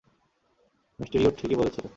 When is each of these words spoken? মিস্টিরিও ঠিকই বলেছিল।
মিস্টিরিও 0.99 1.31
ঠিকই 1.31 1.55
বলেছিল। 1.55 1.85